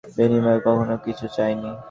[0.09, 1.71] বিনিময়ে কখনও কিছু চায়নি।